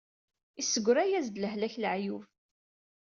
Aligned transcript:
Issegra-yas-d 0.61 1.35
lehlak 1.39 1.75
leɛyub. 1.77 2.23